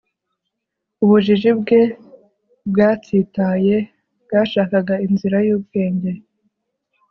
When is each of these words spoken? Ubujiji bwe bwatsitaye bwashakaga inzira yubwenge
Ubujiji 1.03 1.51
bwe 1.59 1.81
bwatsitaye 2.69 3.77
bwashakaga 4.23 4.95
inzira 5.05 5.37
yubwenge 5.47 6.11